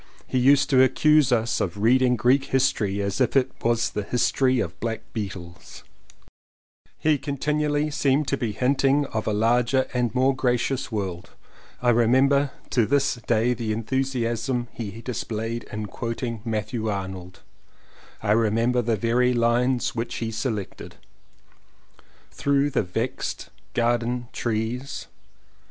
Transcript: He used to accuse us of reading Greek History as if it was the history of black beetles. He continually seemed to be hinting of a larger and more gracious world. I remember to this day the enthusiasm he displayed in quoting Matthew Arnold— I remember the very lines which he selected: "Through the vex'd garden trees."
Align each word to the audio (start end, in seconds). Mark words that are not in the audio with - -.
He 0.25 0.39
used 0.39 0.67
to 0.71 0.81
accuse 0.81 1.31
us 1.31 1.61
of 1.61 1.77
reading 1.77 2.15
Greek 2.15 2.45
History 2.45 3.03
as 3.03 3.21
if 3.21 3.35
it 3.35 3.51
was 3.61 3.91
the 3.91 4.01
history 4.01 4.59
of 4.59 4.79
black 4.79 5.03
beetles. 5.13 5.83
He 6.97 7.19
continually 7.19 7.91
seemed 7.91 8.27
to 8.29 8.35
be 8.35 8.51
hinting 8.51 9.05
of 9.13 9.27
a 9.27 9.31
larger 9.31 9.87
and 9.93 10.11
more 10.15 10.35
gracious 10.35 10.91
world. 10.91 11.29
I 11.83 11.91
remember 11.91 12.49
to 12.71 12.87
this 12.87 13.19
day 13.27 13.53
the 13.53 13.71
enthusiasm 13.71 14.69
he 14.73 15.01
displayed 15.01 15.65
in 15.71 15.85
quoting 15.85 16.41
Matthew 16.43 16.87
Arnold— 16.89 17.41
I 18.23 18.31
remember 18.31 18.81
the 18.81 18.97
very 18.97 19.35
lines 19.35 19.93
which 19.93 20.15
he 20.15 20.31
selected: 20.31 20.95
"Through 22.31 22.71
the 22.71 22.81
vex'd 22.81 23.49
garden 23.75 24.29
trees." 24.33 25.05